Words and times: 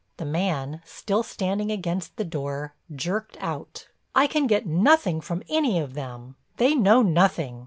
The 0.17 0.25
man, 0.25 0.81
still 0.83 1.21
standing 1.21 1.69
against 1.69 2.15
the 2.17 2.23
door, 2.25 2.73
jerked 2.91 3.37
out: 3.39 3.87
"I 4.15 4.25
can 4.25 4.47
get 4.47 4.65
nothing 4.65 5.21
from 5.21 5.43
any 5.47 5.77
of 5.79 5.93
them. 5.93 6.37
They 6.57 6.73
know 6.73 7.03
nothing. 7.03 7.59